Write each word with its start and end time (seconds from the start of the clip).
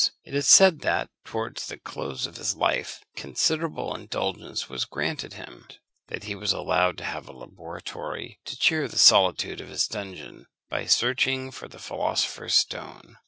It 0.23 0.33
is 0.33 0.47
said 0.47 0.79
that, 0.79 1.11
towards 1.23 1.67
the 1.67 1.77
close 1.77 2.25
of 2.25 2.37
his 2.37 2.55
life, 2.55 3.03
considerable 3.15 3.93
indulgence 3.93 4.67
was 4.67 4.83
granted 4.85 5.33
him; 5.33 5.67
that 6.07 6.23
he 6.23 6.33
was 6.33 6.51
allowed 6.53 6.97
to 6.97 7.03
have 7.03 7.27
a 7.27 7.31
laboratory, 7.31 8.39
and 8.41 8.45
to 8.45 8.57
cheer 8.57 8.87
the 8.87 8.97
solitude 8.97 9.61
of 9.61 9.69
his 9.69 9.85
dungeon 9.87 10.47
by 10.69 10.87
searching 10.87 11.51
for 11.51 11.67
the 11.67 11.77
philosopher's 11.77 12.55
stone. 12.55 13.17